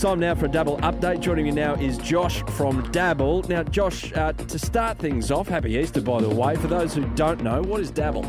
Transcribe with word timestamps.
It's 0.00 0.06
time 0.06 0.20
now 0.20 0.34
for 0.34 0.46
a 0.46 0.48
double 0.48 0.78
update. 0.78 1.20
Joining 1.20 1.44
me 1.44 1.50
now 1.50 1.74
is 1.74 1.98
Josh 1.98 2.42
from 2.52 2.90
Dabble. 2.90 3.42
Now, 3.50 3.62
Josh, 3.64 4.10
uh, 4.14 4.32
to 4.32 4.58
start 4.58 4.98
things 4.98 5.30
off, 5.30 5.46
happy 5.46 5.72
Easter, 5.72 6.00
by 6.00 6.22
the 6.22 6.28
way. 6.30 6.56
For 6.56 6.68
those 6.68 6.94
who 6.94 7.04
don't 7.16 7.42
know, 7.42 7.60
what 7.60 7.82
is 7.82 7.90
Dabble? 7.90 8.24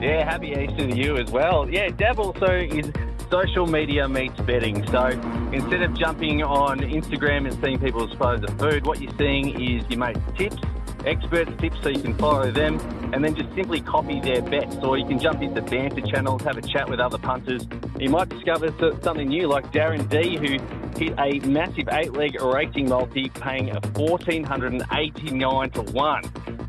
Yeah, 0.00 0.24
happy 0.24 0.52
Easter 0.52 0.88
to 0.88 0.96
you 0.96 1.18
as 1.18 1.30
well. 1.30 1.68
Yeah, 1.68 1.90
Dabble 1.90 2.34
so 2.38 2.46
is 2.46 2.90
social 3.30 3.66
media 3.66 4.08
meets 4.08 4.40
betting. 4.40 4.86
So 4.86 5.08
instead 5.52 5.82
of 5.82 5.92
jumping 5.98 6.42
on 6.42 6.78
Instagram 6.78 7.46
and 7.46 7.62
seeing 7.62 7.78
people's 7.78 8.14
photos 8.14 8.50
of 8.50 8.58
food, 8.58 8.86
what 8.86 9.02
you're 9.02 9.12
seeing 9.18 9.60
is 9.60 9.84
you 9.90 9.98
make 9.98 10.16
tips, 10.34 10.56
experts 11.04 11.52
tips 11.60 11.76
so 11.82 11.90
you 11.90 12.00
can 12.00 12.16
follow 12.16 12.50
them 12.50 12.78
and 13.14 13.24
then 13.24 13.34
just 13.36 13.54
simply 13.54 13.80
copy 13.80 14.20
their 14.20 14.42
bets. 14.42 14.76
Or 14.82 14.98
you 14.98 15.06
can 15.06 15.20
jump 15.20 15.40
into 15.40 15.62
banter 15.62 16.00
channels, 16.00 16.42
have 16.42 16.58
a 16.58 16.62
chat 16.62 16.90
with 16.90 16.98
other 16.98 17.16
punters. 17.16 17.64
You 17.98 18.10
might 18.10 18.28
discover 18.28 18.74
something 19.02 19.28
new 19.28 19.46
like 19.46 19.72
Darren 19.72 20.08
D 20.08 20.36
who 20.36 20.58
hit 20.98 21.14
a 21.18 21.38
massive 21.46 21.88
eight-leg 21.92 22.42
racing 22.42 22.88
multi 22.88 23.28
paying 23.28 23.70
a 23.70 23.80
1489 23.96 25.70
to 25.70 25.82
1. 25.82 26.22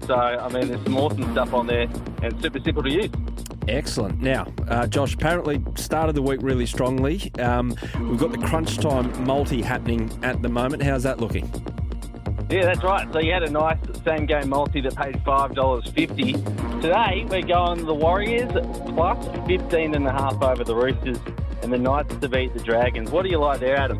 So, 0.05 0.13
I 0.13 0.47
mean, 0.49 0.67
there's 0.67 0.83
some 0.83 0.97
awesome 0.97 1.31
stuff 1.31 1.51
on 1.51 1.65
there 1.65 1.87
and 2.21 2.41
super 2.41 2.59
simple 2.63 2.83
to 2.83 2.91
use. 2.91 3.09
Excellent. 3.67 4.21
Now, 4.21 4.53
uh, 4.67 4.85
Josh, 4.85 5.15
apparently 5.15 5.63
started 5.75 6.13
the 6.13 6.21
week 6.21 6.41
really 6.43 6.67
strongly. 6.67 7.31
Um, 7.39 7.69
we've 7.99 8.19
got 8.19 8.31
the 8.31 8.37
crunch 8.37 8.77
time 8.77 9.25
multi 9.25 9.63
happening 9.63 10.11
at 10.21 10.43
the 10.43 10.49
moment. 10.49 10.83
How's 10.83 11.01
that 11.03 11.19
looking? 11.19 11.49
Yeah, 12.47 12.65
that's 12.65 12.83
right. 12.83 13.11
So 13.11 13.19
you 13.19 13.33
had 13.33 13.43
a 13.43 13.49
nice 13.49 13.77
same 14.05 14.27
game 14.27 14.49
multi 14.49 14.79
that 14.81 14.95
paid 14.95 15.19
five 15.23 15.55
dollars 15.55 15.87
fifty. 15.87 16.33
Today 16.33 17.25
we're 17.27 17.41
going 17.41 17.85
the 17.85 17.93
Warriors 17.93 18.51
plus 18.93 19.47
fifteen 19.47 19.95
and 19.95 20.05
a 20.07 20.11
half 20.11 20.41
over 20.41 20.63
the 20.63 20.75
Roosters, 20.75 21.17
and 21.63 21.73
the 21.73 21.79
Knights 21.79 22.15
to 22.17 22.29
beat 22.29 22.53
the 22.53 22.59
Dragons. 22.63 23.09
What 23.09 23.23
do 23.23 23.29
you 23.29 23.39
like 23.39 23.59
there, 23.59 23.75
Adam? 23.77 23.99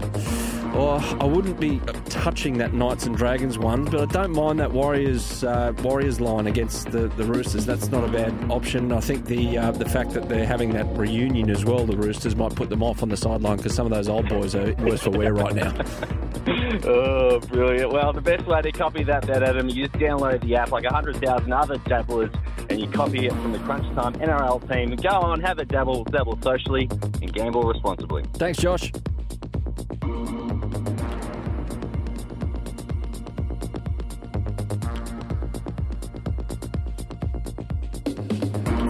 Oh, 0.78 1.18
I 1.22 1.24
wouldn't 1.24 1.58
be 1.58 1.80
touching 2.10 2.58
that 2.58 2.74
Knights 2.74 3.06
and 3.06 3.16
Dragons 3.16 3.58
one, 3.58 3.86
but 3.86 4.02
I 4.02 4.06
don't 4.06 4.34
mind 4.34 4.60
that 4.60 4.74
Warriors 4.74 5.42
uh, 5.42 5.72
Warriors 5.82 6.20
line 6.20 6.48
against 6.48 6.92
the, 6.92 7.08
the 7.08 7.24
Roosters. 7.24 7.66
That's 7.66 7.88
not 7.92 8.04
a 8.04 8.12
bad 8.12 8.52
option. 8.52 8.92
I 8.92 9.00
think 9.00 9.26
the 9.26 9.58
uh, 9.58 9.72
the 9.72 9.88
fact 9.88 10.12
that 10.12 10.28
they're 10.28 10.46
having 10.46 10.74
that 10.74 10.86
reunion 10.98 11.50
as 11.50 11.64
well, 11.64 11.86
the 11.86 11.96
Roosters 11.96 12.36
might 12.36 12.54
put 12.56 12.70
them 12.70 12.84
off 12.84 13.02
on 13.02 13.08
the 13.08 13.16
sideline 13.16 13.56
because 13.56 13.74
some 13.74 13.86
of 13.86 13.94
those 13.94 14.10
old 14.10 14.28
boys 14.28 14.54
are 14.54 14.74
worse 14.80 15.02
for 15.02 15.12
wear 15.12 15.34
right 15.34 15.56
now. 15.56 15.74
oh, 16.84 17.40
brilliant! 17.40 17.94
Well, 17.94 18.12
the 18.12 18.20
best 18.20 18.46
way 18.46 18.62
to 18.62 18.72
copy 18.74 19.06
that 19.06 19.26
bet, 19.26 19.44
Adam, 19.44 19.70
you 19.70 19.88
just 19.88 19.94
download 19.94 20.42
the 20.42 20.58
app 20.58 20.72
like 20.72 20.84
hundred 20.84 21.16
thousand 21.24 21.54
other 21.54 21.78
dabblers, 21.78 22.32
and 22.70 22.82
you 22.82 22.90
copy 22.90 23.28
it 23.28 23.32
from 23.32 23.54
the 23.54 23.60
Crunch 23.60 23.86
Time 23.96 24.14
NRL 24.16 24.70
team. 24.70 24.94
Go 24.98 25.10
on, 25.10 25.40
have 25.40 25.58
a 25.58 25.64
dabble, 25.64 26.04
dabble 26.04 26.38
socially, 26.42 26.90
and 27.22 27.34
gamble 27.34 27.64
responsibly. 27.64 28.26
Thanks, 28.34 28.60
Josh. 28.60 28.92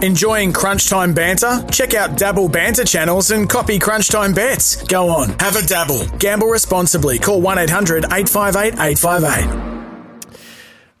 Enjoying 0.02 0.52
Crunch 0.52 0.90
Time 0.90 1.14
banter? 1.14 1.64
Check 1.70 1.94
out 1.94 2.18
Dabble 2.18 2.50
banter 2.50 2.84
channels 2.84 3.30
and 3.30 3.48
copy 3.48 3.78
Crunch 3.78 4.08
Time 4.08 4.34
bets. 4.34 4.82
Go 4.84 5.08
on, 5.08 5.30
have 5.38 5.56
a 5.56 5.66
dabble. 5.66 6.06
Gamble 6.18 6.48
responsibly. 6.48 7.18
Call 7.18 7.40
1 7.40 7.58
800 7.58 8.04
858 8.04 8.74
858. 8.78 9.76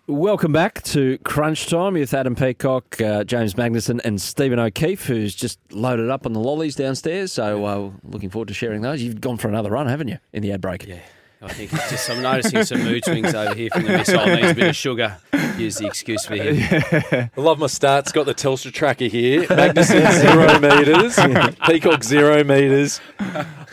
Welcome 0.06 0.52
back 0.52 0.82
to 0.84 1.18
Crunch 1.18 1.66
Time 1.66 1.92
with 1.92 2.14
Adam 2.14 2.34
Peacock, 2.34 2.98
uh, 3.00 3.24
James 3.24 3.54
Magnuson, 3.54 4.00
and 4.02 4.18
Stephen 4.22 4.58
O'Keefe, 4.58 5.04
who's 5.04 5.34
just 5.34 5.58
loaded 5.72 6.08
up 6.08 6.24
on 6.24 6.32
the 6.32 6.40
lollies 6.40 6.76
downstairs. 6.76 7.32
So, 7.32 7.64
uh, 7.64 7.90
looking 8.02 8.30
forward 8.30 8.48
to 8.48 8.54
sharing 8.54 8.80
those. 8.80 9.02
You've 9.02 9.20
gone 9.20 9.36
for 9.36 9.48
another 9.48 9.70
run, 9.70 9.88
haven't 9.88 10.08
you, 10.08 10.18
in 10.32 10.42
the 10.42 10.52
ad 10.52 10.62
break? 10.62 10.86
Yeah. 10.86 11.00
I 11.42 11.52
think 11.52 11.72
it's 11.72 11.90
just 11.90 12.08
I'm 12.10 12.22
noticing 12.22 12.64
some 12.64 12.82
mood 12.82 13.04
swings 13.04 13.34
over 13.34 13.54
here 13.54 13.68
from 13.70 13.82
the 13.84 13.90
missile. 13.90 14.24
Needs 14.26 14.50
a 14.50 14.54
bit 14.54 14.68
of 14.68 14.76
sugar. 14.76 15.18
Use 15.58 15.76
the 15.76 15.86
excuse 15.86 16.24
for 16.24 16.34
him. 16.34 16.56
I 16.60 17.40
love 17.40 17.58
my 17.58 17.66
stats. 17.66 18.12
Got 18.12 18.24
the 18.26 18.34
Telstra 18.34 18.72
tracker 18.72 19.04
here. 19.04 19.42
Magnuson 19.44 20.12
zero 20.12 20.58
metres. 20.58 21.56
Peacock 21.66 22.02
zero 22.02 22.42
metres. 22.42 23.00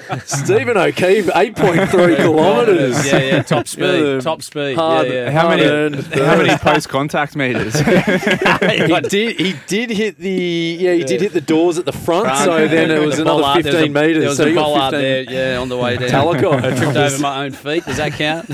Stephen 0.25 0.77
O'Keefe 0.77 1.29
eight 1.35 1.55
point 1.55 1.89
three 1.89 2.15
kilometres. 2.17 3.05
Yeah, 3.05 3.17
yeah, 3.19 3.41
top 3.43 3.67
speed, 3.73 3.99
Yeah, 4.03 4.19
top 4.19 4.41
speed. 4.41 4.75
hard- 4.75 5.07
yeah, 5.07 5.13
yeah. 5.25 5.31
How 5.31 5.49
many? 5.49 5.63
Hard-earned 5.63 5.95
How 6.13 6.37
many 6.37 6.57
post 6.57 6.89
contact 6.89 7.35
meters? 7.35 7.79
he 7.79 9.01
did. 9.09 9.39
He 9.39 9.55
did 9.67 9.89
hit 9.89 10.17
the. 10.17 10.77
Yeah, 10.79 10.93
he 10.93 11.03
did 11.03 11.21
hit 11.21 11.33
the 11.33 11.41
doors 11.41 11.77
at 11.77 11.85
the 11.85 11.91
front. 11.91 12.25
Front. 12.27 12.39
so 12.45 12.67
then 12.67 12.91
it 12.91 12.99
was 12.99 13.15
The 13.17 13.21
another 13.23 13.41
bollard, 13.41 13.63
there's 13.63 13.75
fifteen 13.75 13.95
a- 13.97 14.01
metres. 14.01 14.19
There 14.21 14.29
was 14.29 14.37
so 14.37 14.45
a 14.45 14.49
you 14.49 14.55
bollard 14.55 14.91
15 14.93 15.01
there, 15.01 15.51
yeah, 15.53 15.59
on 15.59 15.69
the 15.69 15.77
way 15.77 15.97
down. 15.97 16.09
Talakai. 16.09 16.63
I 16.63 16.75
tripped 16.77 16.97
over 16.97 17.19
my 17.19 17.45
own 17.45 17.51
feet. 17.51 17.85
Does 17.85 17.97
that 17.97 18.13
count? 18.13 18.49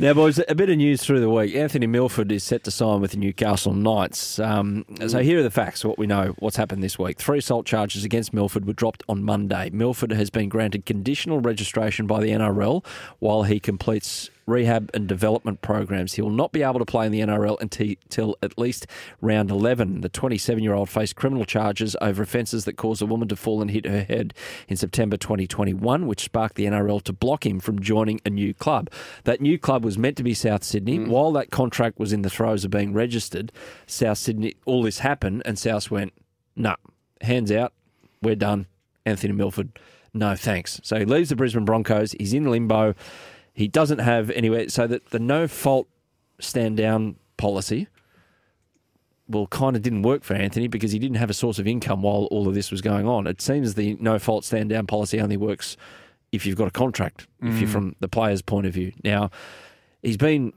Now, 0.00 0.12
boys, 0.12 0.40
a 0.48 0.54
bit 0.54 0.68
of 0.70 0.76
news 0.76 1.02
through 1.02 1.20
the 1.20 1.30
week. 1.30 1.54
Anthony 1.54 1.86
Milford 1.86 2.30
is 2.32 2.42
set 2.44 2.64
to 2.64 2.70
sign 2.70 3.00
with 3.00 3.12
the 3.12 3.16
Newcastle 3.16 3.72
Knights. 3.72 4.38
Um, 4.38 4.84
so 5.06 5.20
here 5.20 5.38
are 5.38 5.42
the 5.42 5.50
facts, 5.50 5.84
what 5.84 5.98
we 5.98 6.06
know, 6.06 6.34
what's 6.40 6.56
happened 6.56 6.82
this 6.82 6.98
week. 6.98 7.18
Three 7.18 7.38
assault 7.38 7.64
charges 7.66 8.04
against 8.04 8.34
Milford 8.34 8.66
were 8.66 8.73
dropped 8.76 9.02
on 9.08 9.22
Monday. 9.22 9.70
Milford 9.72 10.12
has 10.12 10.30
been 10.30 10.48
granted 10.48 10.86
conditional 10.86 11.40
registration 11.40 12.06
by 12.06 12.20
the 12.20 12.30
NRL 12.30 12.84
while 13.18 13.44
he 13.44 13.60
completes 13.60 14.30
rehab 14.46 14.90
and 14.94 15.06
development 15.06 15.60
programs. 15.60 16.14
He 16.14 16.22
will 16.22 16.30
not 16.30 16.52
be 16.52 16.62
able 16.62 16.78
to 16.78 16.84
play 16.84 17.06
in 17.06 17.12
the 17.12 17.20
NRL 17.20 17.60
until, 17.60 18.36
at 18.42 18.58
least 18.58 18.86
round 19.20 19.50
11. 19.50 20.02
The 20.02 20.08
27 20.08 20.62
year 20.62 20.74
old 20.74 20.88
faced 20.90 21.16
criminal 21.16 21.44
charges 21.44 21.96
over 22.00 22.22
offences 22.22 22.64
that 22.64 22.76
caused 22.76 23.02
a 23.02 23.06
woman 23.06 23.28
to 23.28 23.36
fall 23.36 23.62
and 23.62 23.70
hit 23.70 23.86
her 23.86 24.02
head 24.02 24.34
in 24.68 24.76
September 24.76 25.16
2021, 25.16 26.06
which 26.06 26.24
sparked 26.24 26.56
the 26.56 26.66
NRL 26.66 27.02
to 27.02 27.12
block 27.12 27.46
him 27.46 27.60
from 27.60 27.80
joining 27.80 28.20
a 28.24 28.30
new 28.30 28.54
club. 28.54 28.90
That 29.24 29.40
new 29.40 29.58
club 29.58 29.84
was 29.84 29.98
meant 29.98 30.16
to 30.18 30.22
be 30.22 30.34
South 30.34 30.64
Sydney. 30.64 30.98
Mm. 30.98 31.08
While 31.08 31.32
that 31.32 31.50
contract 31.50 31.98
was 31.98 32.12
in 32.12 32.22
the 32.22 32.30
throes 32.30 32.64
of 32.64 32.70
being 32.70 32.92
registered, 32.92 33.52
South 33.86 34.18
Sydney, 34.18 34.54
all 34.64 34.82
this 34.82 34.98
happened, 35.00 35.42
and 35.44 35.58
South 35.58 35.90
went, 35.90 36.12
no, 36.56 36.76
hands 37.20 37.50
out, 37.50 37.72
we're 38.24 38.34
done. 38.34 38.66
Anthony 39.06 39.34
Milford, 39.34 39.78
no 40.12 40.34
thanks. 40.34 40.80
So 40.82 40.98
he 40.98 41.04
leaves 41.04 41.28
the 41.28 41.36
Brisbane 41.36 41.64
Broncos. 41.64 42.12
He's 42.12 42.32
in 42.32 42.50
limbo. 42.50 42.94
He 43.52 43.68
doesn't 43.68 43.98
have 43.98 44.30
anywhere, 44.30 44.68
so 44.68 44.86
that 44.86 45.10
the 45.10 45.18
no 45.18 45.46
fault 45.46 45.86
stand 46.40 46.76
down 46.76 47.16
policy, 47.36 47.86
well, 49.28 49.46
kind 49.46 49.76
of 49.76 49.82
didn't 49.82 50.02
work 50.02 50.24
for 50.24 50.34
Anthony 50.34 50.66
because 50.66 50.92
he 50.92 50.98
didn't 50.98 51.16
have 51.16 51.30
a 51.30 51.34
source 51.34 51.58
of 51.58 51.66
income 51.66 52.02
while 52.02 52.24
all 52.30 52.48
of 52.48 52.54
this 52.54 52.70
was 52.70 52.80
going 52.80 53.06
on. 53.06 53.26
It 53.26 53.40
seems 53.40 53.74
the 53.74 53.94
no 54.00 54.18
fault 54.18 54.44
stand 54.44 54.70
down 54.70 54.86
policy 54.86 55.20
only 55.20 55.36
works 55.36 55.76
if 56.32 56.44
you've 56.44 56.56
got 56.56 56.68
a 56.68 56.72
contract, 56.72 57.28
if 57.42 57.60
you're 57.60 57.68
mm. 57.68 57.72
from 57.72 57.96
the 58.00 58.08
player's 58.08 58.42
point 58.42 58.66
of 58.66 58.74
view. 58.74 58.92
Now, 59.04 59.30
he's 60.02 60.16
been 60.16 60.52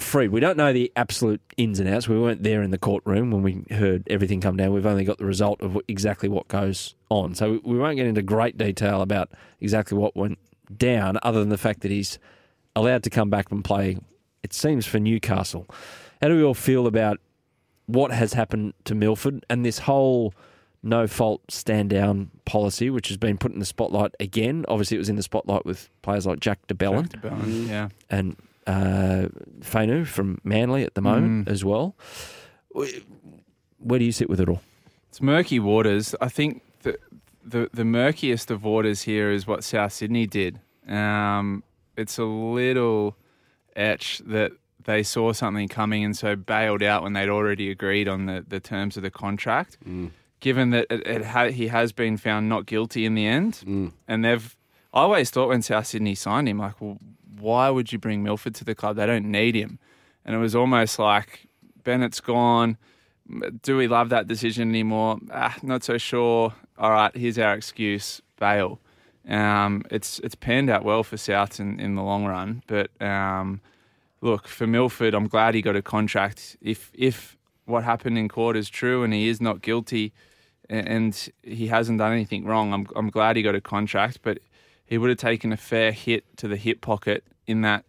freed. 0.00 0.30
We 0.30 0.40
don't 0.40 0.56
know 0.56 0.72
the 0.72 0.92
absolute 0.96 1.40
ins 1.56 1.80
and 1.80 1.88
outs. 1.88 2.08
We 2.08 2.18
weren't 2.18 2.42
there 2.42 2.62
in 2.62 2.70
the 2.70 2.78
courtroom 2.78 3.30
when 3.30 3.42
we 3.42 3.64
heard 3.74 4.06
everything 4.08 4.40
come 4.40 4.56
down. 4.56 4.72
We've 4.72 4.86
only 4.86 5.04
got 5.04 5.18
the 5.18 5.24
result 5.24 5.60
of 5.60 5.78
exactly 5.88 6.28
what 6.28 6.48
goes 6.48 6.94
on. 7.08 7.34
So 7.34 7.60
we 7.64 7.78
won't 7.78 7.96
get 7.96 8.06
into 8.06 8.22
great 8.22 8.56
detail 8.58 9.02
about 9.02 9.30
exactly 9.60 9.96
what 9.96 10.16
went 10.16 10.38
down, 10.76 11.18
other 11.22 11.40
than 11.40 11.48
the 11.48 11.58
fact 11.58 11.80
that 11.80 11.90
he's 11.90 12.18
allowed 12.76 13.02
to 13.04 13.10
come 13.10 13.30
back 13.30 13.50
and 13.50 13.64
play, 13.64 13.98
it 14.42 14.52
seems, 14.52 14.86
for 14.86 14.98
Newcastle. 14.98 15.66
How 16.20 16.28
do 16.28 16.36
we 16.36 16.42
all 16.42 16.54
feel 16.54 16.86
about 16.86 17.20
what 17.86 18.12
has 18.12 18.34
happened 18.34 18.74
to 18.84 18.94
Milford 18.94 19.46
and 19.48 19.64
this 19.64 19.80
whole 19.80 20.34
no 20.82 21.06
fault 21.06 21.42
stand 21.50 21.90
down 21.90 22.30
policy, 22.44 22.90
which 22.90 23.08
has 23.08 23.16
been 23.16 23.38
put 23.38 23.52
in 23.52 23.58
the 23.58 23.64
spotlight 23.64 24.14
again? 24.20 24.64
Obviously, 24.68 24.96
it 24.96 24.98
was 24.98 25.08
in 25.08 25.16
the 25.16 25.22
spotlight 25.22 25.64
with 25.64 25.88
players 26.02 26.26
like 26.26 26.40
Jack 26.40 26.66
de 26.66 26.74
Belin 26.74 27.08
yeah. 27.68 27.88
and 28.10 28.36
uh, 28.68 29.28
Fainu 29.60 30.06
from 30.06 30.38
Manly 30.44 30.84
at 30.84 30.94
the 30.94 31.00
moment 31.00 31.48
as 31.48 31.64
well. 31.64 31.96
Where 33.78 33.98
do 33.98 34.04
you 34.04 34.12
sit 34.12 34.28
with 34.28 34.40
it 34.40 34.48
all? 34.48 34.60
It's 35.08 35.20
murky 35.22 35.58
waters. 35.58 36.14
I 36.20 36.28
think 36.28 36.62
the, 36.82 36.98
the 37.44 37.70
the 37.72 37.84
murkiest 37.84 38.50
of 38.50 38.62
waters 38.64 39.02
here 39.02 39.30
is 39.30 39.46
what 39.46 39.64
South 39.64 39.92
Sydney 39.92 40.26
did. 40.26 40.60
Um, 40.86 41.62
it's 41.96 42.18
a 42.18 42.24
little 42.24 43.16
etch 43.74 44.20
that 44.26 44.52
they 44.84 45.02
saw 45.02 45.32
something 45.32 45.68
coming 45.68 46.04
and 46.04 46.16
so 46.16 46.36
bailed 46.36 46.82
out 46.82 47.02
when 47.02 47.12
they'd 47.12 47.28
already 47.28 47.70
agreed 47.70 48.08
on 48.08 48.26
the, 48.26 48.44
the 48.46 48.60
terms 48.60 48.96
of 48.96 49.02
the 49.02 49.10
contract. 49.10 49.76
Given 50.40 50.70
that 50.70 50.86
it, 50.90 51.06
it 51.06 51.24
ha- 51.24 51.50
he 51.50 51.66
has 51.68 51.92
been 51.92 52.16
found 52.16 52.48
not 52.48 52.66
guilty 52.66 53.04
in 53.04 53.14
the 53.14 53.26
end, 53.26 53.92
and 54.06 54.24
they've. 54.24 54.54
I 54.94 55.00
always 55.02 55.30
thought 55.30 55.48
when 55.48 55.62
South 55.62 55.86
Sydney 55.86 56.14
signed 56.14 56.48
him, 56.48 56.58
like, 56.58 56.80
well, 56.80 56.98
why 57.40 57.70
would 57.70 57.92
you 57.92 57.98
bring 57.98 58.22
Milford 58.22 58.54
to 58.56 58.64
the 58.64 58.74
club? 58.74 58.96
They 58.96 59.06
don't 59.06 59.30
need 59.30 59.54
him, 59.54 59.78
and 60.24 60.34
it 60.34 60.38
was 60.38 60.54
almost 60.54 60.98
like 60.98 61.48
Bennett's 61.84 62.20
gone. 62.20 62.76
Do 63.62 63.76
we 63.76 63.88
love 63.88 64.08
that 64.08 64.26
decision 64.26 64.68
anymore? 64.70 65.18
Ah, 65.30 65.56
not 65.62 65.84
so 65.84 65.98
sure. 65.98 66.54
All 66.78 66.90
right, 66.90 67.14
here's 67.16 67.38
our 67.38 67.54
excuse: 67.54 68.20
bail. 68.38 68.80
Um, 69.28 69.82
it's 69.90 70.18
it's 70.20 70.34
panned 70.34 70.70
out 70.70 70.84
well 70.84 71.02
for 71.02 71.16
South 71.16 71.60
in, 71.60 71.78
in 71.78 71.94
the 71.94 72.02
long 72.02 72.24
run, 72.24 72.62
but 72.66 72.90
um, 73.02 73.60
look 74.22 74.48
for 74.48 74.66
Milford. 74.66 75.14
I'm 75.14 75.28
glad 75.28 75.54
he 75.54 75.62
got 75.62 75.76
a 75.76 75.82
contract. 75.82 76.56
If 76.62 76.90
if 76.94 77.36
what 77.66 77.84
happened 77.84 78.16
in 78.16 78.28
court 78.28 78.56
is 78.56 78.70
true 78.70 79.02
and 79.02 79.12
he 79.12 79.28
is 79.28 79.40
not 79.40 79.60
guilty, 79.60 80.14
and 80.70 81.30
he 81.42 81.66
hasn't 81.66 81.98
done 81.98 82.12
anything 82.12 82.46
wrong, 82.46 82.72
I'm 82.72 82.86
I'm 82.96 83.10
glad 83.10 83.36
he 83.36 83.42
got 83.42 83.54
a 83.54 83.60
contract. 83.60 84.20
But 84.22 84.38
he 84.88 84.98
would 84.98 85.10
have 85.10 85.18
taken 85.18 85.52
a 85.52 85.56
fair 85.56 85.92
hit 85.92 86.24
to 86.38 86.48
the 86.48 86.56
hip 86.56 86.80
pocket 86.80 87.22
in 87.46 87.60
that 87.60 87.84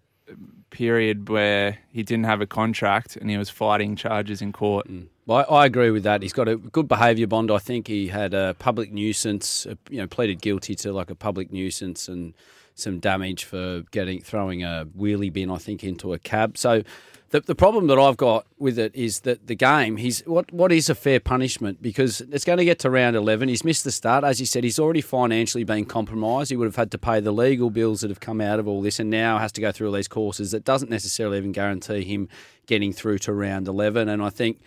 period 0.69 1.29
where 1.29 1.79
he 1.91 2.03
didn't 2.03 2.25
have 2.25 2.41
a 2.41 2.45
contract 2.45 3.15
and 3.15 3.29
he 3.29 3.37
was 3.37 3.49
fighting 3.49 3.95
charges 3.95 4.41
in 4.41 4.51
court. 4.51 4.87
Mm. 4.87 5.07
I, 5.29 5.41
I 5.41 5.65
agree 5.65 5.91
with 5.91 6.03
that. 6.03 6.21
He's 6.21 6.33
got 6.33 6.47
a 6.47 6.57
good 6.57 6.87
behaviour 6.87 7.27
bond. 7.27 7.51
I 7.51 7.57
think 7.57 7.87
he 7.87 8.07
had 8.07 8.33
a 8.33 8.55
public 8.59 8.91
nuisance, 8.91 9.65
you 9.89 9.97
know, 9.97 10.07
pleaded 10.07 10.41
guilty 10.41 10.75
to 10.75 10.91
like 10.91 11.09
a 11.09 11.15
public 11.15 11.51
nuisance 11.51 12.07
and 12.07 12.33
some 12.79 12.99
damage 12.99 13.43
for 13.43 13.83
getting 13.91 14.21
throwing 14.21 14.63
a 14.63 14.87
wheelie 14.97 15.31
bin, 15.31 15.51
I 15.51 15.57
think, 15.57 15.83
into 15.83 16.13
a 16.13 16.19
cab. 16.19 16.57
So 16.57 16.83
the, 17.31 17.41
the 17.41 17.53
problem 17.53 17.85
that 17.87 17.99
I've 17.99 18.17
got 18.17 18.47
with 18.57 18.79
it 18.79 18.95
is 18.95 19.19
that 19.19 19.45
the 19.45 19.55
game, 19.55 19.97
he's 19.97 20.21
what 20.21 20.51
what 20.51 20.71
is 20.71 20.89
a 20.89 20.95
fair 20.95 21.19
punishment 21.19 21.79
because 21.81 22.21
it's 22.21 22.43
going 22.43 22.57
to 22.57 22.65
get 22.65 22.79
to 22.79 22.89
round 22.89 23.15
eleven. 23.15 23.49
He's 23.49 23.63
missed 23.63 23.83
the 23.83 23.91
start, 23.91 24.23
as 24.23 24.39
you 24.39 24.47
said. 24.47 24.63
He's 24.63 24.79
already 24.79 25.01
financially 25.01 25.63
been 25.63 25.85
compromised. 25.85 26.49
He 26.49 26.57
would 26.57 26.65
have 26.65 26.75
had 26.75 26.89
to 26.91 26.97
pay 26.97 27.19
the 27.19 27.31
legal 27.31 27.69
bills 27.69 28.01
that 28.01 28.09
have 28.09 28.19
come 28.19 28.41
out 28.41 28.59
of 28.59 28.67
all 28.67 28.81
this, 28.81 28.99
and 28.99 29.11
now 29.11 29.37
has 29.37 29.51
to 29.53 29.61
go 29.61 29.71
through 29.71 29.87
all 29.87 29.93
these 29.93 30.07
courses 30.07 30.51
that 30.51 30.63
doesn't 30.63 30.89
necessarily 30.89 31.37
even 31.37 31.51
guarantee 31.51 32.03
him 32.03 32.29
getting 32.65 32.91
through 32.91 33.19
to 33.19 33.33
round 33.33 33.67
eleven. 33.67 34.09
And 34.09 34.23
I 34.23 34.31
think 34.31 34.59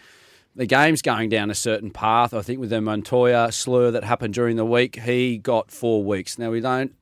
the 0.55 0.67
game's 0.67 1.03
going 1.03 1.31
down 1.31 1.51
a 1.51 1.57
certain 1.57 1.91
path. 1.91 2.33
I 2.33 2.43
think 2.43 2.61
with 2.61 2.71
the 2.71 2.81
Montoya 2.81 3.51
slur 3.51 3.91
that 3.91 4.05
happened 4.05 4.35
during 4.35 4.57
the 4.57 4.67
week, 4.67 5.01
he 5.01 5.39
got 5.39 5.73
four 5.73 6.05
weeks. 6.05 6.39
Now 6.39 6.51
we 6.51 6.61
don't. 6.61 6.95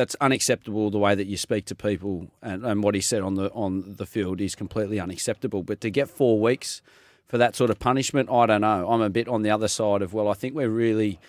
That's 0.00 0.16
unacceptable. 0.18 0.88
The 0.88 0.96
way 0.96 1.14
that 1.14 1.26
you 1.26 1.36
speak 1.36 1.66
to 1.66 1.74
people 1.74 2.28
and, 2.40 2.64
and 2.64 2.82
what 2.82 2.94
he 2.94 3.02
said 3.02 3.20
on 3.20 3.34
the 3.34 3.50
on 3.50 3.96
the 3.98 4.06
field 4.06 4.40
is 4.40 4.54
completely 4.54 4.98
unacceptable. 4.98 5.62
But 5.62 5.82
to 5.82 5.90
get 5.90 6.08
four 6.08 6.40
weeks 6.40 6.80
for 7.26 7.36
that 7.36 7.54
sort 7.54 7.68
of 7.68 7.78
punishment, 7.78 8.30
I 8.30 8.46
don't 8.46 8.62
know. 8.62 8.90
I'm 8.90 9.02
a 9.02 9.10
bit 9.10 9.28
on 9.28 9.42
the 9.42 9.50
other 9.50 9.68
side 9.68 10.00
of 10.00 10.14
well, 10.14 10.28
I 10.28 10.32
think 10.32 10.54
we're 10.54 10.70
really 10.70 11.20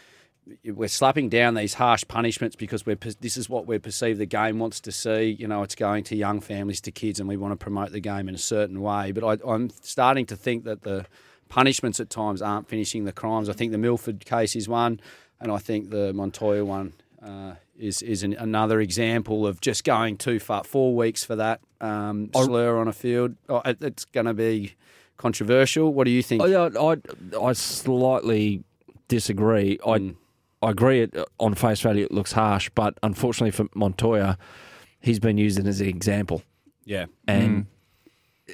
we're 0.64 0.88
slapping 0.88 1.28
down 1.28 1.56
these 1.56 1.74
harsh 1.74 2.06
punishments 2.08 2.56
because 2.56 2.86
we're 2.86 2.96
this 2.96 3.36
is 3.36 3.50
what 3.50 3.68
we 3.68 3.78
perceive 3.78 4.18
the 4.18 4.26
game 4.26 4.58
wants 4.58 4.80
to 4.80 4.92
see. 4.94 5.36
You 5.38 5.50
know, 5.50 5.64
it's 5.64 5.76
going 5.76 6.06
to 6.06 6.16
young 6.16 6.40
families, 6.40 6.80
to 6.82 6.92
kids, 6.92 7.20
and 7.20 7.28
we 7.28 7.36
want 7.36 7.52
to 7.52 7.58
promote 7.58 7.92
the 7.92 8.00
game 8.00 8.30
in 8.30 8.36
a 8.36 8.46
certain 8.56 8.80
way. 8.80 9.12
But 9.12 9.26
I, 9.26 9.52
I'm 9.54 9.70
starting 9.82 10.26
to 10.28 10.38
think 10.38 10.64
that 10.64 10.84
the 10.84 11.08
punishments 11.50 12.00
at 12.00 12.10
times 12.10 12.42
aren't 12.42 12.70
finishing 12.70 13.04
the 13.04 13.12
crimes. 13.12 13.50
I 13.50 13.54
think 13.54 13.74
the 13.74 13.78
Milford 13.78 14.24
case 14.24 14.56
is 14.56 14.70
one, 14.70 15.02
and 15.42 15.52
I 15.52 15.58
think 15.58 15.90
the 15.90 16.14
Montoya 16.14 16.64
one 16.64 16.94
uh, 17.24 17.56
is 17.78 18.02
is 18.02 18.24
an, 18.24 18.34
another 18.34 18.80
example 18.82 19.46
of 19.46 19.62
just 19.62 19.84
going 19.84 20.18
too 20.18 20.40
far. 20.40 20.64
Four 20.64 20.96
weeks 20.96 21.24
for 21.24 21.36
that 21.36 21.62
um, 21.80 22.30
slur 22.34 22.78
on 22.78 22.88
a 22.88 22.94
field, 22.94 23.36
oh, 23.50 23.62
it, 23.66 23.82
it's 23.82 24.06
going 24.06 24.26
to 24.26 24.34
be 24.34 24.74
controversial. 25.18 25.94
What 25.94 26.06
do 26.06 26.12
you 26.12 26.24
think? 26.24 26.42
Oh, 26.42 26.46
yeah, 26.46 26.70
I, 26.80 26.98
I 27.44 27.54
slightly 27.54 28.64
disagree. 29.08 29.80
I 29.86 30.00
Mm. 30.00 30.16
I 30.64 30.70
agree 30.70 31.02
it, 31.02 31.16
on 31.40 31.56
face 31.56 31.82
value 31.82 32.06
it 32.06 32.12
looks 32.12 32.34
harsh, 32.34 32.70
but 32.76 32.96
unfortunately 33.02 33.50
for 33.50 33.66
Montoya, 33.74 34.38
he's 35.00 35.20
been 35.20 35.38
used 35.38 35.66
as 35.66 35.82
an 35.82 35.88
example. 35.88 36.44
yeah, 36.86 37.06
And 37.28 37.66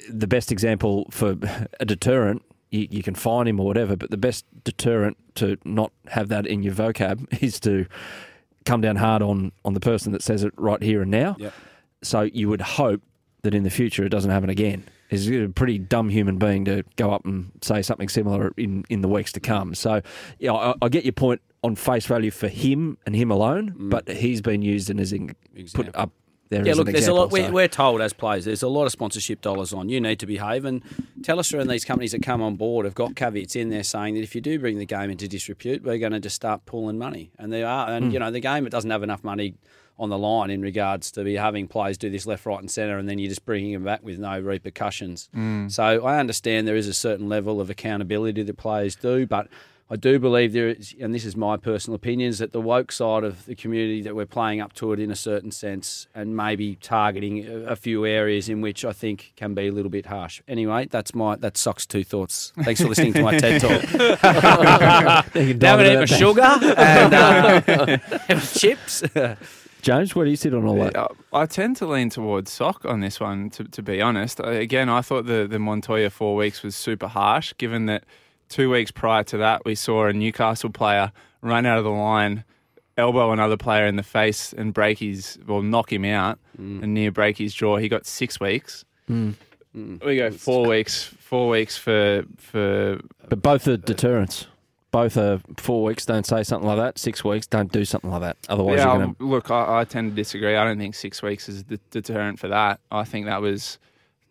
the 0.10 0.28
best 0.28 0.52
example 0.52 1.08
for 1.12 1.36
a 1.82 1.86
deterrent, 1.86 2.44
you, 2.72 2.88
you 2.90 3.04
can 3.04 3.14
fine 3.14 3.48
him 3.48 3.60
or 3.60 3.66
whatever, 3.66 3.98
but 3.98 4.10
the 4.10 4.18
best 4.18 4.46
deterrent 4.64 5.18
to 5.36 5.58
not 5.66 5.92
have 6.08 6.30
that 6.30 6.48
in 6.48 6.64
your 6.64 6.74
vocab 6.74 7.42
is 7.44 7.60
to 7.62 7.86
come 8.68 8.82
down 8.82 8.96
hard 8.98 9.22
on, 9.22 9.52
on 9.66 9.74
the 9.74 9.80
person 9.80 10.12
that 10.12 10.22
says 10.22 10.44
it 10.44 10.54
right 10.58 10.82
here 10.82 11.02
and 11.02 11.12
now. 11.12 11.36
Yep. 11.40 11.54
So 12.04 12.22
you 12.22 12.50
would 12.50 12.62
hope 12.62 13.02
that 13.44 13.54
in 13.54 13.64
the 13.64 13.70
future 13.70 14.04
it 14.04 14.10
doesn't 14.10 14.32
happen 14.32 14.50
again. 14.50 14.84
He's 15.10 15.30
a 15.30 15.48
pretty 15.48 15.80
dumb 15.80 16.10
human 16.10 16.38
being 16.38 16.66
to 16.66 16.84
go 16.98 17.12
up 17.12 17.26
and 17.26 17.52
say 17.62 17.82
something 17.82 18.10
similar 18.10 18.54
in, 18.58 18.84
in 18.90 19.02
the 19.02 19.08
weeks 19.08 19.32
to 19.34 19.40
come. 19.40 19.74
So, 19.74 20.02
yeah, 20.38 20.52
I, 20.52 20.74
I 20.82 20.90
get 20.90 21.06
your 21.06 21.14
point 21.14 21.42
on 21.64 21.76
face 21.76 22.06
value 22.06 22.30
for 22.30 22.50
him 22.50 22.98
and 23.06 23.16
him 23.16 23.32
alone, 23.32 23.72
mm. 23.72 23.90
but 23.90 24.10
he's 24.10 24.42
been 24.42 24.62
used 24.62 24.90
and 24.90 25.00
is 25.00 25.14
in, 25.14 25.34
put 25.74 25.96
up 25.96 26.12
there 26.50 26.66
Yeah, 26.66 26.74
look, 26.76 26.88
there's 26.88 27.08
a 27.08 27.14
lot. 27.14 27.32
We're, 27.32 27.48
so- 27.48 27.52
we're 27.52 27.68
told 27.68 28.02
as 28.02 28.14
players, 28.14 28.46
there's 28.46 28.64
a 28.64 28.68
lot 28.68 28.86
of 28.86 28.92
sponsorship 28.92 29.42
dollars 29.42 29.74
on. 29.74 29.90
You 29.90 30.00
need 30.02 30.20
to 30.20 30.26
behave, 30.26 30.66
and 30.66 30.84
Telstra 31.22 31.60
and 31.60 31.70
these 31.70 31.86
companies 31.86 32.12
that 32.14 32.22
come 32.22 32.42
on 32.42 32.56
board 32.56 32.86
have 32.86 32.96
got 32.96 33.16
caveats 33.16 33.56
in 33.56 33.70
there 33.70 33.84
saying 33.84 34.16
that 34.16 34.22
if 34.22 34.34
you 34.36 34.42
do 34.42 34.60
bring 34.60 34.78
the 34.78 34.86
game 34.86 35.10
into 35.10 35.28
disrepute, 35.28 35.84
we're 35.84 35.98
going 35.98 36.12
to 36.14 36.20
just 36.20 36.36
start 36.36 36.66
pulling 36.66 36.98
money. 36.98 37.32
And 37.38 37.52
they 37.52 37.64
are, 37.64 37.90
and 37.90 38.14
you 38.14 38.20
know, 38.20 38.32
the 38.32 38.40
game 38.40 38.66
it 38.66 38.70
doesn't 38.72 38.90
have 38.92 39.04
enough 39.04 39.24
money 39.24 39.56
on 40.00 40.10
the 40.10 40.18
line 40.18 40.52
in 40.52 40.62
regards 40.62 41.12
to 41.12 41.24
be 41.24 41.34
having 41.36 41.68
players 41.68 41.98
do 41.98 42.08
this 42.10 42.28
left, 42.28 42.46
right, 42.46 42.60
and 42.60 42.70
centre, 42.70 43.00
and 43.00 43.10
then 43.10 43.18
you're 43.18 43.30
just 43.30 43.44
bringing 43.46 43.74
them 43.74 43.84
back 43.84 44.04
with 44.04 44.20
no 44.20 44.40
repercussions. 44.40 45.28
So 45.70 45.84
I 46.06 46.20
understand 46.20 46.68
there 46.68 46.76
is 46.76 46.88
a 46.88 46.94
certain 46.94 47.28
level 47.30 47.60
of 47.60 47.70
accountability 47.70 48.44
that 48.44 48.58
players 48.58 48.96
do, 48.96 49.26
but. 49.26 49.48
I 49.90 49.96
do 49.96 50.20
believe 50.20 50.52
there 50.52 50.68
is, 50.68 50.94
and 51.00 51.16
this 51.16 51.24
is 51.24 51.38
my 51.38 51.56
personal 51.56 51.96
opinion, 51.96 52.30
is 52.30 52.40
that 52.40 52.52
the 52.52 52.60
woke 52.60 52.92
side 52.92 53.24
of 53.24 53.46
the 53.46 53.56
community 53.56 54.02
that 54.02 54.16
we're 54.18 54.26
playing 54.26 54.60
up 54.60 54.74
to 54.74 54.92
it 54.92 55.00
in 55.00 55.10
a 55.12 55.16
certain 55.16 55.50
sense, 55.52 56.08
and 56.14 56.36
maybe 56.36 56.76
targeting 56.76 57.48
a, 57.48 57.54
a 57.68 57.76
few 57.78 58.06
areas 58.06 58.50
in 58.50 58.60
which 58.60 58.84
I 58.84 58.92
think 58.92 59.32
can 59.38 59.54
be 59.54 59.68
a 59.68 59.72
little 59.72 59.90
bit 59.90 60.08
harsh. 60.08 60.42
Anyway, 60.48 60.88
that's 60.92 61.16
my 61.16 61.38
that 61.38 61.56
sucks 61.58 61.86
two 61.86 62.04
thoughts. 62.04 62.52
Thanks 62.64 62.82
for 62.82 62.90
listening 62.90 63.14
to 63.14 63.22
my 63.24 63.38
TED 63.38 63.62
talk. 63.62 63.82
You 65.38 65.54
can 65.54 65.60
now 65.60 65.78
dive 65.78 65.80
I'm 65.80 65.86
into 65.86 65.88
gonna 65.88 65.92
eat 65.92 65.94
that 65.94 65.98
my 66.00 66.06
thing. 66.06 66.18
sugar 66.18 66.42
and 66.78 67.14
uh, 67.14 68.40
chips. 68.54 69.04
James, 69.82 70.16
where 70.16 70.26
do 70.26 70.32
you 70.32 70.36
sit 70.38 70.54
on 70.54 70.66
all 70.66 70.76
that? 70.84 70.94
Yeah, 70.96 71.08
I 71.32 71.46
tend 71.46 71.78
to 71.78 71.86
lean 71.88 72.10
towards 72.10 72.52
sock 72.52 72.84
on 72.84 73.00
this 73.00 73.20
one, 73.20 73.50
to, 73.52 73.64
to 73.64 73.82
be 73.82 74.02
honest. 74.02 74.42
I- 74.44 74.54
Again, 74.54 74.90
I 74.90 75.02
thought 75.02 75.28
the, 75.28 75.48
the 75.50 75.60
Montoya 75.60 76.10
four 76.10 76.36
weeks 76.36 76.62
was 76.64 76.76
super 76.76 77.08
harsh, 77.08 77.54
given 77.58 77.86
that 77.86 78.04
two 78.50 78.70
weeks 78.70 78.92
prior 78.92 79.24
to 79.26 79.38
that, 79.38 79.66
we 79.66 79.76
saw 79.76 80.06
a 80.06 80.14
Newcastle 80.14 80.70
player 80.70 81.12
run 81.42 81.66
out 81.66 81.78
of 81.78 81.84
the 81.84 81.90
line, 81.92 82.44
elbow 82.98 83.32
another 83.32 83.58
player 83.58 83.86
in 83.86 83.96
the 83.96 84.04
face, 84.04 84.54
and 84.54 84.74
break 84.74 85.00
his, 85.00 85.38
well, 85.48 85.62
knock 85.62 85.92
him 85.92 86.06
out 86.06 86.40
mm. 86.60 86.82
and 86.82 86.94
near 86.94 87.12
break 87.12 87.38
his 87.38 87.54
jaw. 87.54 87.78
He 87.78 87.90
got 87.90 88.06
six 88.06 88.40
weeks. 88.40 88.86
Mm. 89.10 89.36
Mm. 89.76 90.04
We 90.04 90.18
go 90.18 90.32
four 90.32 90.68
weeks, 90.68 91.04
four 91.04 91.50
weeks 91.50 91.78
for 91.78 92.24
for 92.38 93.00
But 93.30 93.42
both 93.42 93.68
are 93.68 93.78
deterrents. 93.78 94.48
Both 94.90 95.18
are 95.18 95.42
four 95.58 95.84
weeks, 95.84 96.06
don't 96.06 96.26
say 96.26 96.44
something 96.44 96.68
like 96.68 96.78
that. 96.78 96.98
Six 96.98 97.24
weeks, 97.24 97.46
don't 97.46 97.72
do 97.72 97.84
something 97.86 98.10
like 98.10 98.22
that. 98.22 98.38
Otherwise, 98.48 98.80
yeah, 98.80 98.86
you're 98.86 99.04
going 99.04 99.16
to. 99.16 99.24
look, 99.24 99.52
I, 99.52 99.82
I 99.82 99.84
tend 99.84 100.12
to 100.12 100.16
disagree. 100.16 100.56
I 100.56 100.64
don't 100.64 100.80
think 100.80 100.96
six 100.96 101.22
weeks 101.22 101.50
is 101.50 101.60
a 101.60 101.64
de- 101.64 101.80
deterrent 101.92 102.40
for 102.40 102.48
that. 102.48 102.80
I 102.90 103.04
think 103.04 103.26
that 103.26 103.42
was 103.42 103.78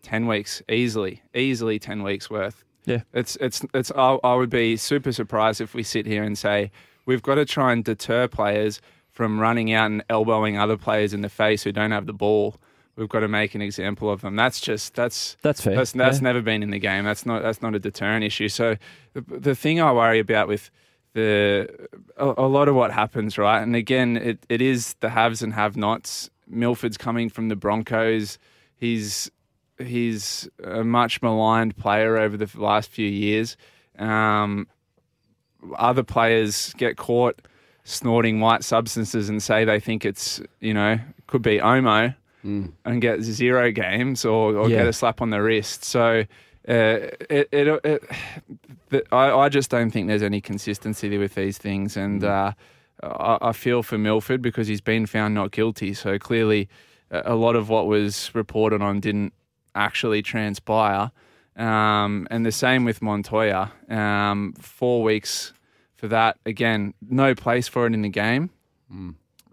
ten 0.03 0.27
weeks 0.27 0.63
easily, 0.69 1.23
easily 1.35 1.79
ten 1.79 2.03
weeks 2.03 2.31
worth. 2.31 2.65
Yeah. 2.87 3.03
it's 3.13 3.37
it's 3.37 3.65
it's. 3.75 3.91
I, 3.93 4.19
I 4.25 4.35
would 4.35 4.51
be 4.51 4.77
super 4.77 5.13
surprised 5.13 5.61
if 5.61 5.75
we 5.75 5.83
sit 5.83 6.07
here 6.07 6.23
and 6.23 6.39
say 6.39 6.71
we've 7.05 7.23
got 7.23 7.35
to 7.35 7.45
try 7.45 7.73
and 7.73 7.85
deter 7.85 8.27
players 8.29 8.81
from 9.11 9.39
running 9.41 9.73
out 9.73 9.87
and 9.91 10.03
elbowing 10.09 10.57
other 10.59 10.77
players 10.77 11.13
in 11.15 11.21
the 11.23 11.29
face 11.29 11.63
who 11.65 11.73
don't 11.73 11.91
have 11.91 12.07
the 12.07 12.13
ball. 12.13 12.57
We've 12.97 13.09
got 13.09 13.21
to 13.21 13.29
make 13.29 13.55
an 13.55 13.61
example 13.61 14.09
of 14.11 14.23
them. 14.23 14.37
That's 14.37 14.61
just 14.61 14.95
that's 14.95 15.37
That's 15.43 15.61
fair. 15.61 15.75
that's 15.77 15.93
that's 15.93 16.19
Yeah. 16.19 16.23
never 16.25 16.41
been 16.41 16.63
in 16.63 16.71
the 16.71 16.79
game. 16.79 17.05
That's 17.05 17.27
not 17.27 17.43
that's 17.43 17.61
not 17.61 17.75
a 17.75 17.79
deterrent 17.79 18.25
issue. 18.25 18.49
So 18.49 18.77
the, 19.13 19.21
the 19.29 19.55
thing 19.55 19.81
I 19.81 19.93
worry 19.93 20.19
about 20.19 20.49
with 20.49 20.71
the 21.13 21.69
a, 22.17 22.25
a 22.39 22.47
lot 22.47 22.69
of 22.69 22.75
what 22.75 22.93
happens, 22.93 23.37
right? 23.39 23.61
And 23.63 23.75
again, 23.77 24.17
it, 24.17 24.47
it 24.49 24.63
is 24.63 24.95
the 25.01 25.11
haves 25.11 25.43
and 25.43 25.53
have-nots. 25.55 26.31
Milford's 26.49 26.97
coming 26.97 27.29
from 27.29 27.49
the 27.49 27.57
Broncos. 27.57 28.39
He's 28.77 29.31
he's 29.79 30.49
a 30.63 30.83
much 30.85 31.23
maligned 31.23 31.77
player 31.77 32.17
over 32.17 32.37
the 32.37 32.49
last 32.61 32.91
few 32.91 33.09
years. 33.09 33.57
Um, 33.99 34.67
other 35.77 36.03
players 36.03 36.73
get 36.77 36.97
caught 36.97 37.41
snorting 37.85 38.41
white 38.41 38.65
substances 38.65 39.29
and 39.29 39.43
say 39.43 39.65
they 39.65 39.79
think 39.81 40.05
it's 40.05 40.41
you 40.61 40.75
know 40.75 40.99
could 41.27 41.43
be 41.43 41.59
Omo 41.59 42.15
and 42.85 43.01
get 43.01 43.23
zero 43.23 43.73
games 43.73 44.25
or, 44.25 44.57
or 44.57 44.69
Yeah. 44.71 44.79
get 44.79 44.87
a 44.87 44.93
slap 44.93 45.21
on 45.21 45.31
the 45.31 45.43
wrist. 45.43 45.85
So 45.85 46.25
uh, 46.69 46.73
it, 47.29 47.49
it, 47.51 47.81
it, 47.85 48.03
the, 48.91 49.03
I, 49.13 49.37
I 49.37 49.49
just 49.49 49.69
don't 49.71 49.91
think 49.91 50.07
there's 50.07 50.23
any 50.23 50.41
consistency 50.41 51.09
there 51.09 51.19
with 51.19 51.35
these 51.35 51.59
things, 51.59 51.97
and 51.97 52.23
uh, 52.23 52.53
I, 53.03 53.39
I 53.41 53.53
feel 53.53 53.83
for 53.83 53.99
Milford 53.99 54.43
because 54.43 54.69
he's 54.69 54.81
been 54.81 55.07
found 55.07 55.35
not 55.35 55.51
guilty. 55.51 55.93
So 55.95 56.19
clearly, 56.21 56.69
a 57.11 57.35
lot 57.35 57.57
of 57.57 57.69
what 57.69 57.87
was 57.89 58.31
reported 58.33 58.81
on 58.81 59.01
didn't 59.01 59.33
actually 59.77 60.23
transpire. 60.23 61.11
Um, 61.57 62.27
and 62.31 62.45
the 62.45 62.53
same 62.53 62.85
with 62.85 63.01
Montoya. 63.01 63.73
Um, 63.89 64.53
four 64.55 65.03
weeks 65.03 65.53
for 65.95 66.09
that. 66.09 66.39
Again, 66.45 66.95
no 67.09 67.35
place 67.35 67.69
for 67.69 67.87
it 67.87 67.95
in 67.95 68.03
the 68.03 68.09
game. 68.09 68.51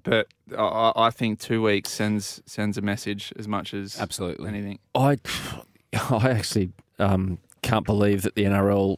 But 0.03 0.27
I, 0.57 0.91
I 0.95 1.09
think 1.09 1.39
two 1.39 1.61
weeks 1.61 1.89
sends 1.89 2.41
sends 2.45 2.77
a 2.77 2.81
message 2.81 3.31
as 3.37 3.47
much 3.47 3.73
as 3.73 3.99
Absolutely. 3.99 4.49
anything. 4.49 4.79
I, 4.93 5.17
I 6.09 6.29
actually 6.29 6.71
um, 6.99 7.39
can't 7.61 7.85
believe 7.85 8.23
that 8.23 8.35
the 8.35 8.43
NRL. 8.43 8.97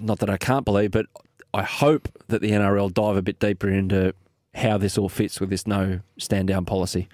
Not 0.00 0.18
that 0.18 0.28
I 0.28 0.36
can't 0.36 0.64
believe, 0.66 0.90
but 0.90 1.06
I 1.54 1.62
hope 1.62 2.08
that 2.28 2.42
the 2.42 2.50
NRL 2.50 2.92
dive 2.92 3.16
a 3.16 3.22
bit 3.22 3.38
deeper 3.38 3.68
into 3.68 4.14
how 4.54 4.76
this 4.76 4.98
all 4.98 5.08
fits 5.08 5.40
with 5.40 5.48
this 5.50 5.66
no 5.66 6.00
stand 6.18 6.48
down 6.48 6.66
policy, 6.66 7.08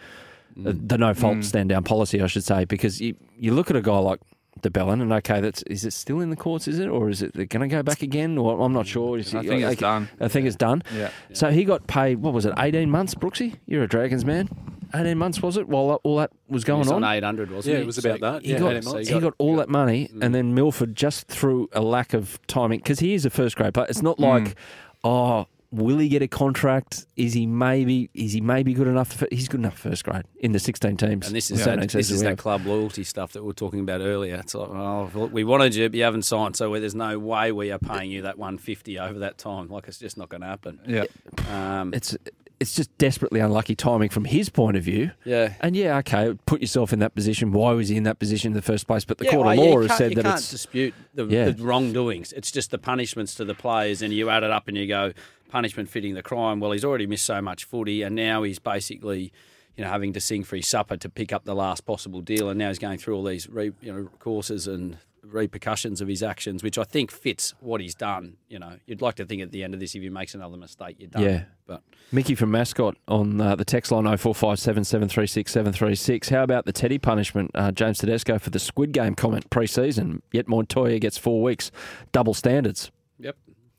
Uh, 0.58 0.70
mm. 0.70 0.88
the 0.88 0.96
no 0.98 1.12
fault 1.12 1.38
mm. 1.38 1.44
stand 1.44 1.68
down 1.68 1.84
policy, 1.84 2.22
I 2.22 2.26
should 2.26 2.44
say, 2.44 2.64
because 2.64 3.00
you 3.00 3.14
you 3.36 3.52
look 3.52 3.70
at 3.70 3.76
a 3.76 3.82
guy 3.82 3.98
like 3.98 4.20
de 4.62 4.70
Belin 4.70 5.02
and 5.02 5.12
okay, 5.12 5.40
that's 5.40 5.62
is 5.62 5.84
it 5.84 5.92
still 5.92 6.20
in 6.20 6.30
the 6.30 6.36
courts? 6.36 6.66
Is 6.66 6.78
it 6.78 6.88
or 6.88 7.10
is 7.10 7.22
it 7.22 7.34
going 7.34 7.60
to 7.60 7.68
go 7.68 7.82
back 7.82 8.02
again? 8.02 8.38
Or 8.38 8.60
I'm 8.60 8.72
not 8.72 8.86
sure. 8.86 9.18
Is 9.18 9.34
I 9.34 9.40
it- 9.40 9.46
think 9.46 9.62
it's 9.62 9.80
done. 9.80 10.08
I 10.20 10.28
think 10.28 10.46
it's 10.46 10.56
done. 10.56 10.82
Yeah. 10.94 11.10
So 11.32 11.50
he 11.50 11.64
got 11.64 11.86
paid. 11.86 12.18
What 12.18 12.32
was 12.32 12.46
it? 12.46 12.54
18 12.58 12.90
months, 12.90 13.14
Brooksy. 13.14 13.56
You're 13.66 13.82
a 13.82 13.88
Dragons 13.88 14.24
man. 14.24 14.48
18 14.94 15.18
months 15.18 15.42
was 15.42 15.56
it? 15.56 15.68
While 15.68 16.00
all 16.04 16.16
that 16.16 16.30
was 16.48 16.64
going 16.64 16.80
was 16.80 16.90
on. 16.90 17.02
on 17.04 17.16
800, 17.16 17.50
wasn't 17.50 17.72
Yeah, 17.72 17.78
he? 17.78 17.82
it 17.82 17.86
was 17.86 17.98
about 17.98 18.20
that. 18.20 18.42
He 18.44 18.52
Yeah, 18.52 18.58
got, 18.60 18.72
18 18.76 18.84
months. 18.92 19.08
he 19.08 19.20
got 19.20 19.34
all 19.38 19.56
that 19.56 19.68
money, 19.68 20.08
mm. 20.12 20.22
and 20.22 20.34
then 20.34 20.54
Milford 20.54 20.94
just 20.94 21.26
through 21.26 21.68
a 21.72 21.80
lack 21.80 22.14
of 22.14 22.38
timing 22.46 22.78
because 22.78 23.00
he 23.00 23.12
is 23.14 23.26
a 23.26 23.30
first 23.30 23.56
grade 23.56 23.74
player. 23.74 23.86
It's 23.88 24.02
not 24.02 24.20
like, 24.20 24.54
oh, 25.02 25.46
will 25.70 25.98
he 25.98 26.08
get 26.08 26.22
a 26.22 26.28
contract? 26.28 27.06
Is 27.16 27.32
he 27.34 27.46
maybe? 27.46 28.10
Is 28.14 28.32
he 28.32 28.40
maybe 28.40 28.72
good 28.74 28.86
enough? 28.88 29.12
For, 29.12 29.26
he's 29.30 29.48
good 29.48 29.60
enough 29.60 29.74
for 29.78 29.90
first 29.90 30.04
grade 30.04 30.24
in 30.38 30.52
the 30.52 30.58
sixteen 30.58 30.96
teams. 30.96 31.26
And 31.26 31.34
this 31.36 31.50
is, 31.50 31.62
Saturday 31.62 31.86
that, 31.86 31.92
this 31.92 32.10
is 32.10 32.20
that 32.22 32.30
have. 32.30 32.38
club 32.38 32.66
loyalty 32.66 33.04
stuff 33.04 33.32
that 33.32 33.42
we 33.42 33.48
were 33.48 33.52
talking 33.52 33.80
about 33.80 34.00
earlier. 34.00 34.36
It's 34.36 34.54
like, 34.54 34.68
oh, 34.68 35.10
look, 35.14 35.32
we 35.32 35.44
wanted 35.44 35.74
you, 35.74 35.88
but 35.88 35.96
you 35.96 36.04
haven't 36.04 36.22
signed, 36.22 36.56
so 36.56 36.72
there's 36.78 36.94
no 36.94 37.18
way 37.18 37.52
we 37.52 37.70
are 37.72 37.78
paying 37.78 38.10
you 38.10 38.22
that 38.22 38.38
150 38.38 38.98
over 38.98 39.18
that 39.20 39.38
time. 39.38 39.68
Like, 39.68 39.88
it's 39.88 39.98
just 39.98 40.16
not 40.16 40.28
going 40.28 40.40
to 40.42 40.46
happen. 40.46 40.80
Yeah. 40.86 41.04
Um, 41.48 41.92
It's 41.94 42.16
it's 42.58 42.74
just 42.74 42.96
desperately 42.96 43.38
unlucky 43.40 43.74
timing 43.76 44.08
from 44.08 44.24
his 44.24 44.48
point 44.48 44.78
of 44.78 44.82
view. 44.82 45.10
yeah. 45.26 45.52
And 45.60 45.76
yeah, 45.76 45.98
okay, 45.98 46.32
put 46.46 46.62
yourself 46.62 46.90
in 46.90 47.00
that 47.00 47.14
position. 47.14 47.52
Why 47.52 47.72
was 47.74 47.90
he 47.90 47.96
in 47.98 48.04
that 48.04 48.18
position 48.18 48.52
in 48.52 48.54
the 48.54 48.62
first 48.62 48.86
place? 48.86 49.04
But 49.04 49.18
the 49.18 49.26
Yeah, 49.26 49.32
court 49.32 49.44
well, 49.46 49.58
of 49.58 49.64
you 49.66 49.70
law 49.74 49.78
has 49.82 49.88
can't- 49.88 49.98
said 49.98 50.10
you 50.12 50.14
that 50.16 50.22
can't 50.24 50.38
it's 50.38 50.50
dispute 50.50 50.94
the, 51.14 51.26
Yeah. 51.26 51.50
the 51.50 51.62
wrongdoings. 51.62 52.32
It's 52.32 52.50
just 52.50 52.70
the 52.70 52.78
punishments 52.78 53.34
to 53.34 53.44
the 53.44 53.52
players, 53.54 54.00
and 54.00 54.10
you 54.10 54.30
add 54.30 54.42
it 54.42 54.50
up 54.50 54.68
and 54.68 54.76
you 54.78 54.86
go 54.86 55.12
punishment 55.48 55.88
fitting 55.88 56.14
the 56.14 56.22
crime. 56.22 56.60
Well, 56.60 56.72
he's 56.72 56.84
already 56.84 57.06
missed 57.06 57.24
so 57.24 57.40
much 57.40 57.64
footy, 57.64 58.02
and 58.02 58.14
now 58.14 58.42
he's 58.42 58.58
basically, 58.58 59.32
you 59.76 59.84
know, 59.84 59.90
having 59.90 60.12
to 60.12 60.20
sing 60.20 60.44
for 60.44 60.56
his 60.56 60.66
supper 60.66 60.96
to 60.96 61.08
pick 61.08 61.32
up 61.32 61.44
the 61.44 61.54
last 61.54 61.86
possible 61.86 62.20
deal, 62.20 62.48
and 62.48 62.58
now 62.58 62.68
he's 62.68 62.78
going 62.78 62.98
through 62.98 63.16
all 63.16 63.24
these 63.24 63.48
re, 63.48 63.72
you 63.80 63.92
know 63.92 64.08
courses 64.18 64.66
and 64.66 64.98
repercussions 65.22 66.00
of 66.00 66.06
his 66.06 66.22
actions, 66.22 66.62
which 66.62 66.78
I 66.78 66.84
think 66.84 67.10
fits 67.10 67.52
what 67.58 67.80
he's 67.80 67.96
done. 67.96 68.36
You 68.48 68.60
know, 68.60 68.78
you'd 68.86 69.02
like 69.02 69.16
to 69.16 69.24
think 69.24 69.42
at 69.42 69.50
the 69.50 69.64
end 69.64 69.74
of 69.74 69.80
this, 69.80 69.94
if 69.96 70.02
he 70.02 70.08
makes 70.08 70.34
another 70.36 70.56
mistake, 70.56 70.96
you're 71.00 71.08
done. 71.08 71.22
Yeah. 71.22 71.44
but 71.66 71.82
Mickey 72.12 72.36
from 72.36 72.52
Mascot 72.52 72.96
on 73.08 73.40
uh, 73.40 73.56
the 73.56 73.64
text 73.64 73.90
line 73.90 74.04
0457 74.04 74.84
736 74.84 75.50
736. 75.50 76.28
How 76.28 76.44
about 76.44 76.64
the 76.64 76.72
Teddy 76.72 76.98
punishment? 76.98 77.50
Uh, 77.56 77.72
James 77.72 77.98
Tedesco 77.98 78.38
for 78.38 78.50
the 78.50 78.60
Squid 78.60 78.92
Game 78.92 79.14
comment 79.16 79.50
pre 79.50 79.66
season. 79.66 80.22
Yet 80.32 80.46
Montoya 80.48 80.98
gets 81.00 81.18
four 81.18 81.42
weeks. 81.42 81.70
Double 82.12 82.32
standards. 82.34 82.90
yep. 83.18 83.36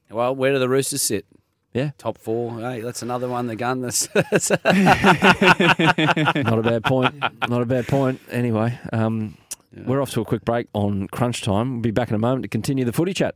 Well, 0.09 0.35
where 0.35 0.53
do 0.53 0.59
the 0.59 0.69
Roosters 0.69 1.01
sit? 1.01 1.25
Yeah. 1.77 1.91
Top 1.99 2.17
four. 2.17 2.59
Hey, 2.59 2.81
that's 2.81 3.03
another 3.03 3.27
one. 3.27 3.45
The 3.45 3.55
gun. 3.55 3.81
That's 3.81 4.09
Not 4.15 4.59
a 6.57 6.63
bad 6.63 6.83
point. 6.83 7.15
Not 7.49 7.61
a 7.61 7.65
bad 7.67 7.87
point. 7.87 8.19
Anyway, 8.31 8.79
um, 8.91 9.37
we're 9.85 10.01
off 10.01 10.09
to 10.11 10.21
a 10.21 10.25
quick 10.25 10.43
break 10.43 10.67
on 10.73 11.07
crunch 11.09 11.43
time. 11.43 11.73
We'll 11.73 11.81
be 11.81 11.91
back 11.91 12.09
in 12.09 12.15
a 12.15 12.19
moment 12.19 12.41
to 12.43 12.49
continue 12.49 12.83
the 12.83 12.93
footy 12.93 13.13
chat. 13.13 13.35